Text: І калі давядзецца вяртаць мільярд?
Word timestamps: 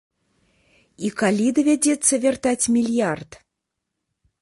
І 1.09 1.11
калі 1.19 1.47
давядзецца 1.59 2.13
вяртаць 2.27 2.61
мільярд? 2.79 3.29